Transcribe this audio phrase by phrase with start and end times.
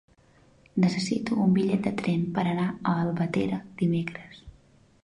[0.85, 4.43] Necessito un bitllet de tren per anar a Albatera dimecres.